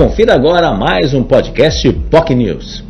[0.00, 2.82] Confira agora mais um podcast POC News.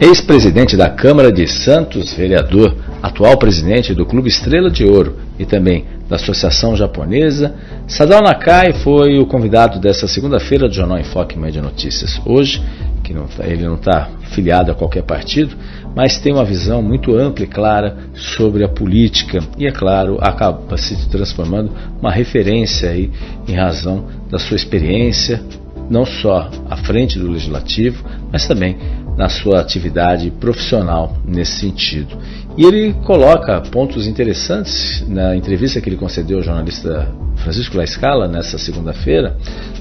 [0.00, 5.84] Ex-presidente da Câmara de Santos, vereador, atual presidente do Clube Estrela de Ouro e também
[6.08, 7.52] da Associação Japonesa,
[7.88, 12.20] Sadao Nakai foi o convidado dessa segunda-feira do Jornal Enfoque Média Notícias.
[12.24, 12.62] Hoje,
[13.02, 15.56] que não, tá, ele não está filiado a qualquer partido,
[15.96, 20.78] mas tem uma visão muito ampla e clara sobre a política e, é claro, acaba
[20.78, 23.10] se transformando uma referência aí
[23.48, 25.42] em razão da sua experiência,
[25.90, 28.76] não só à frente do legislativo, mas também
[29.16, 32.16] na sua atividade profissional nesse sentido.
[32.56, 38.28] E ele coloca pontos interessantes na entrevista que ele concedeu ao jornalista Francisco La Scala
[38.28, 39.36] nessa segunda-feira,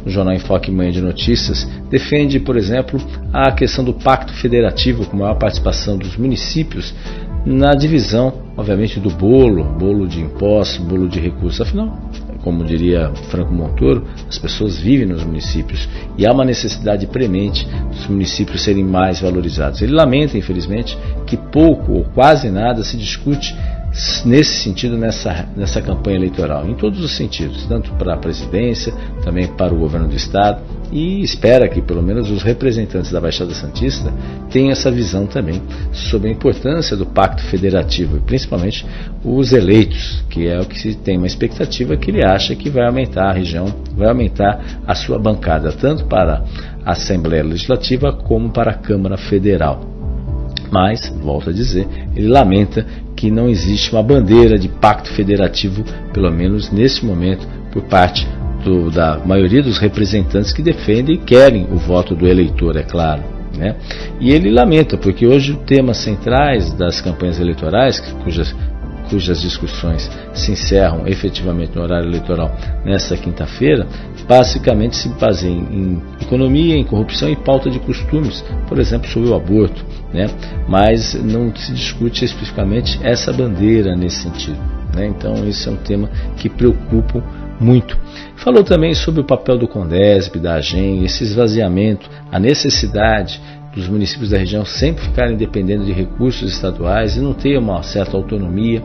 [0.05, 2.99] no Jornal Enfoque Manhã de Notícias, defende, por exemplo,
[3.31, 6.93] a questão do pacto federativo com maior participação dos municípios
[7.45, 11.61] na divisão, obviamente, do bolo, bolo de impostos, bolo de recursos.
[11.61, 11.97] Afinal,
[12.43, 15.87] como diria Franco Montoro, as pessoas vivem nos municípios
[16.17, 19.81] e há uma necessidade premente dos municípios serem mais valorizados.
[19.81, 23.55] Ele lamenta, infelizmente, que pouco ou quase nada se discute
[24.25, 29.47] nesse sentido nessa, nessa campanha eleitoral, em todos os sentidos, tanto para a presidência, também
[29.47, 30.61] para o governo do Estado,
[30.91, 34.13] e espera que pelo menos os representantes da Baixada Santista
[34.49, 35.61] tenham essa visão também
[35.91, 38.85] sobre a importância do pacto federativo, e principalmente
[39.23, 42.85] os eleitos, que é o que se tem uma expectativa que ele acha que vai
[42.85, 46.43] aumentar a região, vai aumentar a sua bancada, tanto para
[46.85, 49.89] a Assembleia Legislativa como para a Câmara Federal.
[50.69, 55.83] Mas, volto a dizer, ele lamenta que não existe uma bandeira de pacto federativo,
[56.13, 58.25] pelo menos nesse momento, por parte
[58.63, 63.23] do, da maioria dos representantes que defendem e querem o voto do eleitor, é claro.
[63.57, 63.75] Né?
[64.19, 68.55] E ele lamenta, porque hoje temas centrais das campanhas eleitorais, cujas
[69.09, 72.55] cujas discussões se encerram efetivamente no horário eleitoral
[72.85, 73.85] nesta quinta-feira,
[74.25, 79.35] basicamente se baseiam em economia, em corrupção e pauta de costumes, por exemplo, sobre o
[79.35, 80.29] aborto, né?
[80.67, 84.57] mas não se discute especificamente essa bandeira nesse sentido.
[84.95, 85.07] Né?
[85.07, 87.21] Então, esse é um tema que preocupa
[87.61, 87.97] muito.
[88.35, 93.39] Falou também sobre o papel do Condesp, da AGEM, esse esvaziamento, a necessidade
[93.73, 98.17] dos municípios da região sempre ficarem dependendo de recursos estaduais e não ter uma certa
[98.17, 98.81] autonomia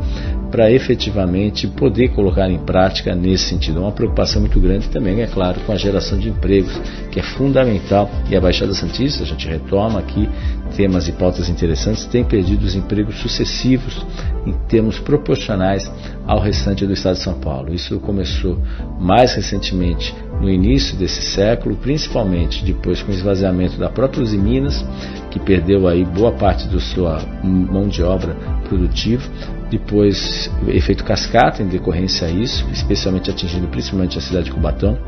[0.51, 3.79] para efetivamente poder colocar em prática nesse sentido.
[3.79, 6.81] É uma preocupação muito grande também, é claro, com a geração de empregos,
[7.11, 8.11] que é fundamental.
[8.31, 10.29] E a Baixada Santista, a gente retoma aqui
[10.77, 14.07] temas e pautas interessantes, tem perdido os empregos sucessivos
[14.47, 15.91] em termos proporcionais
[16.27, 17.75] ao restante do estado de São Paulo.
[17.75, 18.59] Isso começou
[19.01, 24.85] mais recentemente no início desse século, principalmente depois com o esvaziamento da própria Uzi Minas,
[25.31, 28.35] que perdeu aí boa parte da sua mão de obra
[28.69, 29.23] produtiva,
[29.71, 34.99] depois efeito cascata em decorrência a isso, especialmente atingindo principalmente a cidade de Cubatão.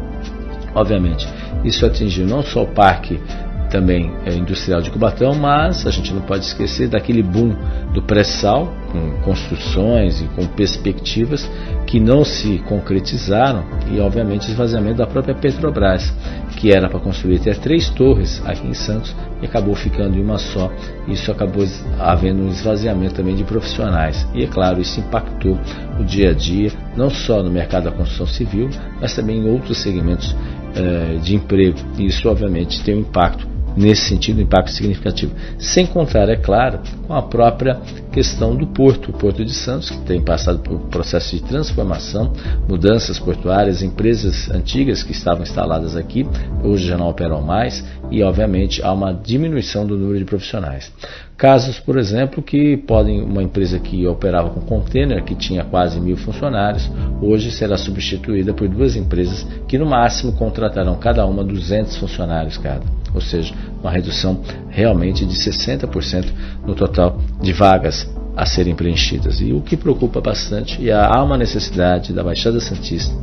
[0.75, 1.27] Obviamente,
[1.65, 3.21] isso atingiu não só o parque
[3.71, 7.55] também é, industrial de Cubatão, mas a gente não pode esquecer daquele boom
[7.93, 11.49] do pré-sal, com construções e com perspectivas
[11.87, 16.13] que não se concretizaram e, obviamente, o esvaziamento da própria Petrobras,
[16.57, 20.39] que era para construir até três torres aqui em Santos e acabou ficando em uma
[20.39, 20.71] só.
[21.07, 21.67] Isso acabou
[21.99, 24.27] havendo um esvaziamento também de profissionais.
[24.35, 25.59] E, é claro, isso impactou
[26.01, 29.79] o dia a dia, não só no mercado da construção civil, mas também em outros
[29.83, 30.35] segmentos
[30.75, 31.79] eh, de emprego.
[31.99, 35.33] E isso, obviamente, tem um impacto nesse sentido, um impacto significativo.
[35.59, 37.81] Sem contar, é claro, com a própria
[38.11, 42.33] questão do porto, o Porto de Santos, que tem passado por processo de transformação,
[42.69, 46.27] mudanças portuárias, empresas antigas que estavam instaladas aqui,
[46.65, 50.93] hoje já não operam mais, e obviamente há uma diminuição do número de profissionais.
[51.37, 56.17] Casos, por exemplo, que podem, uma empresa que operava com container, que tinha quase mil
[56.17, 56.91] funcionários,
[57.23, 62.98] hoje será substituída por duas empresas que no máximo contratarão cada uma 200 funcionários cada
[63.15, 66.27] ou seja, uma redução realmente de 60%
[66.67, 69.41] no total de vagas a serem preenchidas.
[69.41, 73.15] E o que preocupa bastante, e há uma necessidade da Baixada Santista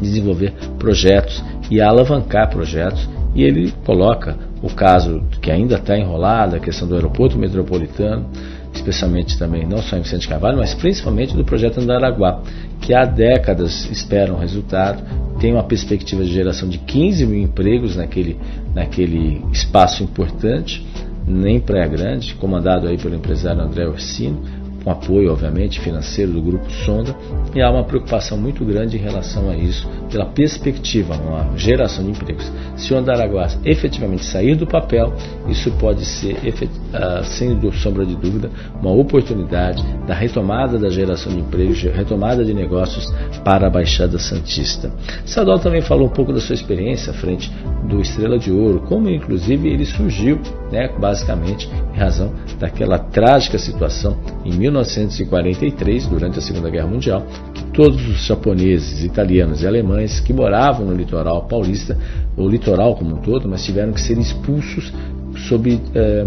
[0.00, 6.54] de desenvolver projetos e alavancar projetos, e ele coloca o caso que ainda está enrolado,
[6.54, 8.26] a questão do aeroporto metropolitano,
[8.72, 12.42] especialmente também não só em Vicente Carvalho, mas principalmente do projeto Andaraguá,
[12.80, 15.02] que há décadas esperam resultado,
[15.42, 18.38] tem uma perspectiva de geração de 15 mil empregos naquele,
[18.72, 20.86] naquele espaço importante,
[21.26, 24.40] nem Praia Grande, comandado aí pelo empresário André Orsino,
[24.84, 27.16] com apoio, obviamente, financeiro do Grupo Sonda,
[27.52, 32.12] e há uma preocupação muito grande em relação a isso, pela perspectiva, uma geração de
[32.12, 32.48] empregos.
[32.76, 35.12] Se o Andaraguá efetivamente sair do papel,
[35.48, 38.50] isso pode ser, uh, sem sombra de dúvida,
[38.80, 43.12] uma oportunidade da retomada da geração de empregos, retomada de negócios
[43.44, 44.92] para a Baixada Santista.
[45.24, 47.50] Sadol também falou um pouco da sua experiência à frente
[47.88, 50.40] do Estrela de Ouro, como inclusive ele surgiu,
[50.70, 57.64] né, basicamente em razão daquela trágica situação em 1943, durante a Segunda Guerra Mundial, que
[57.72, 61.98] todos os japoneses, italianos e alemães que moravam no litoral paulista,
[62.36, 64.92] o litoral como um todo, mas tiveram que ser expulsos
[65.36, 66.24] sob eh,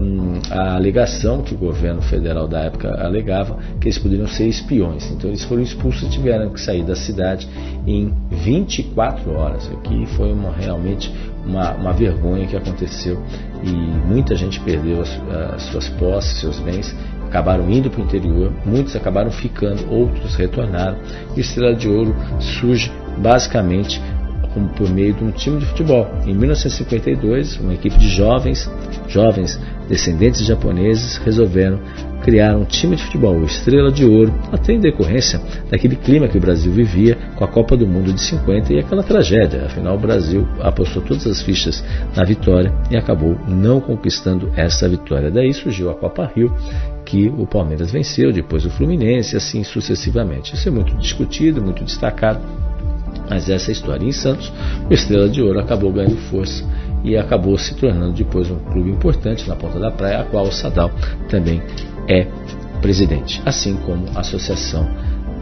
[0.52, 5.10] a alegação que o governo federal da época alegava que eles poderiam ser espiões.
[5.12, 7.48] Então eles foram expulsos e tiveram que sair da cidade
[7.86, 11.12] em 24 horas, o que foi uma, realmente
[11.46, 13.22] uma, uma, vergonha que aconteceu
[13.64, 15.22] e muita gente perdeu as,
[15.54, 16.96] as suas posses, seus bens,
[17.28, 20.98] acabaram indo para o interior, muitos acabaram ficando, outros retornaram.
[21.36, 24.02] E Estrela de Ouro surge basicamente
[24.56, 26.08] como por meio de um time de futebol.
[26.26, 28.72] Em 1952, uma equipe de jovens,
[29.08, 29.60] jovens
[29.90, 31.80] descendentes de japoneses, resolveram
[32.24, 36.38] criar um time de futebol, o Estrela de Ouro, até em decorrência daquele clima que
[36.38, 39.66] o Brasil vivia com a Copa do Mundo de 50 e aquela tragédia.
[39.66, 41.84] Afinal, o Brasil apostou todas as fichas
[42.16, 45.30] na vitória e acabou não conquistando essa vitória.
[45.30, 46.52] Daí surgiu a Copa Rio,
[47.06, 50.56] que o Palmeiras venceu, depois o Fluminense, assim sucessivamente.
[50.56, 52.42] Isso é muito discutido, muito destacado
[53.30, 54.52] mas essa história em Santos,
[54.90, 56.64] o Estrela de Ouro acabou ganhando força
[57.04, 60.52] e acabou se tornando depois um clube importante na Ponta da Praia, a qual o
[60.52, 60.92] Sadal
[61.30, 61.62] também
[62.08, 62.28] é
[62.82, 64.88] presidente, assim como a Associação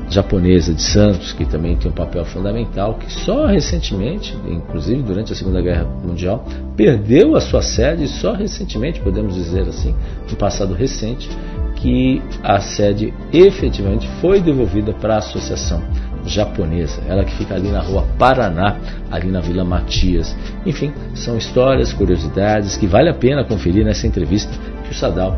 [0.10, 5.36] Japonesa de Santos, que também tem um papel fundamental, que só recentemente, inclusive durante a
[5.36, 9.96] Segunda Guerra Mundial, perdeu a sua sede, só recentemente, podemos dizer assim,
[10.30, 11.30] no passado recente,
[11.78, 15.82] que a sede efetivamente foi devolvida para a associação
[16.26, 18.78] japonesa, ela que fica ali na rua Paraná,
[19.12, 20.36] ali na Vila Matias.
[20.66, 24.52] Enfim, são histórias, curiosidades que vale a pena conferir nessa entrevista
[24.84, 25.38] que o Sadal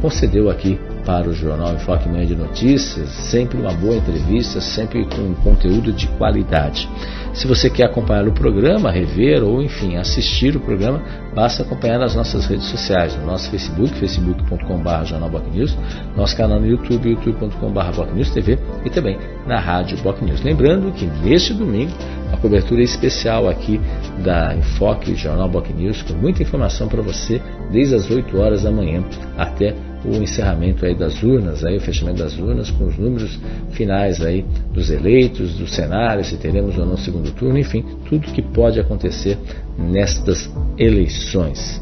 [0.00, 5.34] concedeu aqui para o Jornal Enfoque Manhã de Notícias, sempre uma boa entrevista, sempre com
[5.34, 6.88] conteúdo de qualidade.
[7.32, 11.02] Se você quer acompanhar o programa, rever ou, enfim, assistir o programa,
[11.34, 15.76] basta acompanhar nas nossas redes sociais, no nosso Facebook, facebook.com.br jornalbocnews,
[16.14, 20.42] nosso canal no YouTube, youtube.com.br TV e também na rádio Boc News.
[20.42, 21.92] Lembrando que neste domingo,
[22.32, 23.80] a cobertura especial aqui
[24.22, 27.40] da Enfoque Jornal Boc News, com muita informação para você,
[27.70, 29.02] desde as 8 horas da manhã
[29.38, 29.74] até
[30.04, 33.38] o encerramento aí das urnas, aí, o fechamento das urnas, com os números
[33.70, 38.42] finais aí dos eleitos, do cenário, se teremos ou não segundo turno, enfim, tudo que
[38.42, 39.38] pode acontecer
[39.78, 41.80] nestas eleições.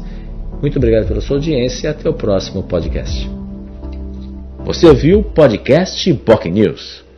[0.61, 3.29] Muito obrigado pela sua audiência e até o próximo podcast.
[4.63, 7.10] Você ouviu o podcast POC News.